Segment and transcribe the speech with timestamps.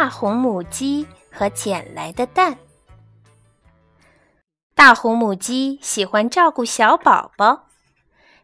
[0.00, 2.56] 大红母鸡和捡来的蛋。
[4.74, 7.66] 大红母鸡喜欢照顾小宝宝，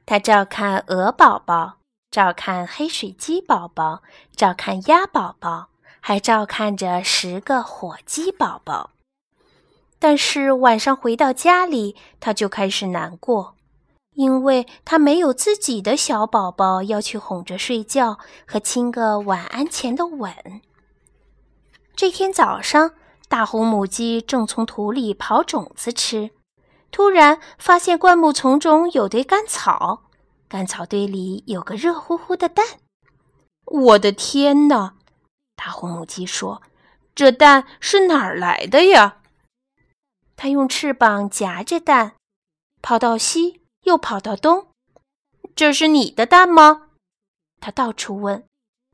[0.05, 1.79] 它照看鹅宝宝，
[2.11, 4.03] 照看黑水鸡宝宝，
[4.37, 5.69] 照看鸭宝宝，
[6.01, 8.91] 还照看着十个火鸡宝宝。
[9.99, 13.55] 但是晚上回到家里，它就开始难过，
[14.13, 20.61] 因为它没有自己的小宝宝要去哄着睡觉和亲个晚安前的吻。
[21.97, 22.93] 这天早上，
[23.27, 26.31] 大红母鸡正从土里刨种子吃，
[26.91, 30.03] 突然发现灌木丛中有堆干草，
[30.47, 32.67] 干草堆里有个热乎乎的蛋。
[33.65, 34.97] 我的天哪！
[35.57, 36.61] 大红母鸡说
[37.17, 39.23] ：“这蛋是哪儿来的呀？”
[40.37, 42.17] 它用翅膀夹着蛋，
[42.83, 44.69] 跑到西，又跑到东。
[45.55, 46.89] 这是你的蛋吗？
[47.59, 48.45] 它到处问。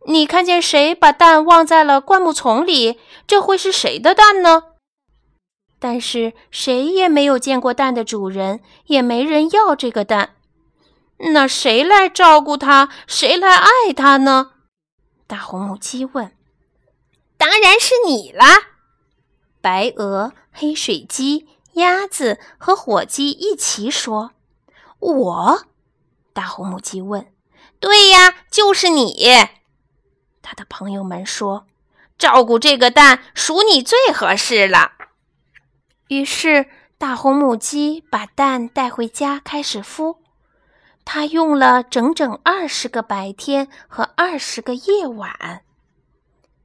[0.06, 2.98] 你看见谁把蛋忘在了灌木丛里？
[3.26, 4.64] 这会是谁的蛋呢？
[5.78, 10.36] 但是谁也没有见过蛋的主人，也没人要这个蛋。
[11.18, 12.88] 那谁来照顾它？
[13.06, 14.52] 谁来爱它呢？
[15.26, 16.36] 大红母鸡问。
[17.36, 18.46] 当然是你啦！
[19.60, 24.32] 白鹅、黑水鸡、鸭子和火鸡一起说。
[24.98, 25.62] 我？
[26.32, 27.32] 大红母鸡问。
[27.78, 29.16] 对呀，就是你。
[30.52, 31.64] 他的朋友们说
[32.18, 34.92] ：“照顾这个蛋，属你最合适了。”
[36.08, 36.66] 于是，
[36.98, 40.18] 大红母鸡把蛋带回家，开始孵。
[41.06, 45.62] 它用了整整二十个白天和二十个夜晚。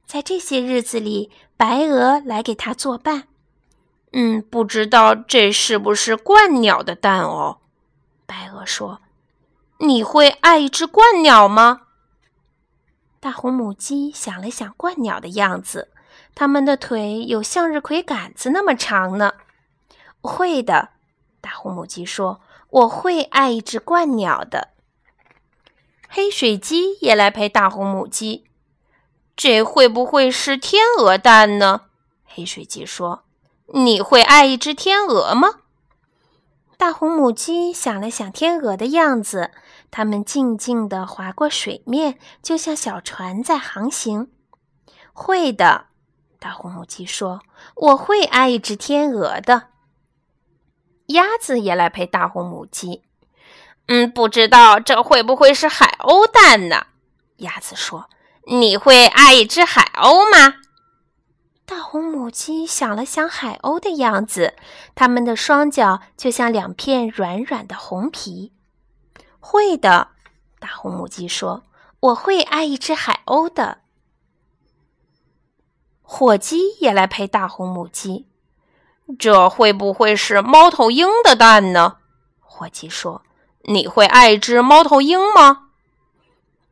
[0.04, 3.28] 在这些日子里，白鹅来给它作伴。
[4.12, 7.60] 嗯，不知道这是不是鹳鸟的蛋哦？
[8.26, 9.00] 白鹅说
[9.80, 11.80] ：“你会爱一只鹳鸟吗？”
[13.20, 15.90] 大红母鸡想了想，鹳鸟的样子，
[16.34, 19.34] 它们的腿有向日葵杆子那么长呢。
[20.20, 20.90] 会的，
[21.40, 22.40] 大红母鸡说
[22.70, 24.68] ：“我会爱一只鹳鸟的。”
[26.08, 28.44] 黑水鸡也来陪大红母鸡。
[29.36, 31.82] 这会不会是天鹅蛋呢？
[32.24, 33.24] 黑水鸡说
[33.74, 35.60] ：“你会爱一只天鹅吗？”
[36.78, 39.50] 大红母鸡想了想，天鹅的样子。
[39.90, 44.30] 它们静静地划过水面，就像小船在航行。
[45.12, 45.86] 会的，
[46.38, 47.40] 大红母鸡说
[47.74, 49.70] ：“我会爱一只天鹅的。”
[51.06, 53.02] 鸭子也来陪大红母鸡。
[53.88, 56.86] 嗯，不知道这会不会是海鸥蛋呢？
[57.38, 58.08] 鸭子说
[58.46, 60.58] ：“你会爱一只海鸥吗？”
[61.68, 64.54] 大红母鸡想了想，海鸥的样子，
[64.94, 68.54] 它们的双脚就像两片软软的红皮。
[69.38, 70.08] 会的，
[70.58, 71.64] 大红母鸡说
[72.00, 73.82] ：“我会爱一只海鸥的。”
[76.00, 78.26] 火鸡也来陪大红母鸡。
[79.18, 81.98] 这会不会是猫头鹰的蛋呢？
[82.40, 83.20] 火鸡说
[83.68, 85.66] ：“你会爱一只猫头鹰吗？”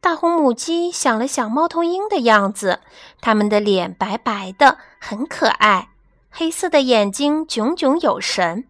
[0.06, 2.78] 大红母鸡想了想，猫头鹰的样子，
[3.20, 5.88] 它们的脸白白的，很可爱，
[6.30, 8.68] 黑色的眼睛炯炯有神。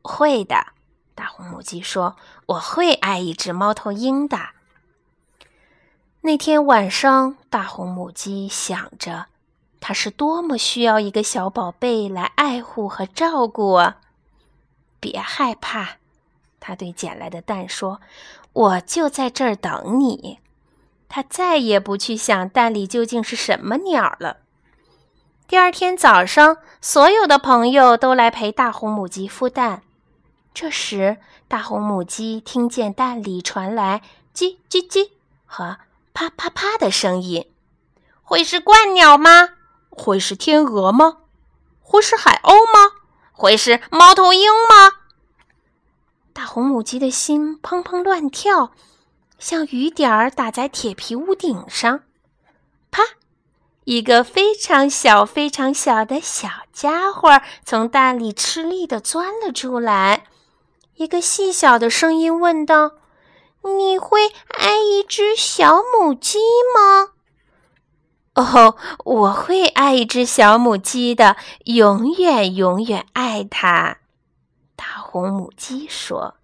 [0.00, 0.68] 会的。
[1.14, 2.16] 大红母鸡说
[2.48, 4.38] ：“我会爱一只猫头鹰的。”
[6.22, 9.26] 那天晚上，大红母鸡想着，
[9.78, 13.98] 它是多么需要一个小宝贝来爱护和照顾啊！
[14.98, 15.98] 别害怕，
[16.58, 18.00] 它对捡来的蛋说
[18.54, 20.38] ：“我就在这儿等你。”
[21.14, 24.38] 他再也不去想蛋里究竟是什么鸟了。
[25.46, 29.82] 第二天早上，所有的朋友都来陪大红母鸡孵蛋。
[30.54, 31.18] 这时，
[31.48, 34.00] 大红母鸡听见蛋里传来
[34.34, 35.10] “叽叽叽”
[35.44, 35.76] 和
[36.14, 37.46] “啪啪啪”的声音，
[38.22, 39.50] 会是鹳鸟吗？
[39.90, 41.18] 会是天鹅吗？
[41.82, 42.94] 会是海鸥吗？
[43.32, 44.96] 会是猫头鹰吗？
[46.32, 48.72] 大红母鸡的心砰砰乱跳，
[49.42, 52.04] 像雨点儿打在铁皮屋顶上。
[52.92, 53.02] 啪！
[53.82, 60.26] 一个非常小、非常小的小家伙从蛋里吃力地钻了出来。
[60.94, 62.92] 一个细小的声音问道
[63.76, 66.38] ：“你会爱一只小母鸡
[66.76, 67.08] 吗
[68.36, 73.98] ？”“哦，我会爱一只小母鸡的，永远永远爱它。”
[74.76, 76.36] 大红母鸡说。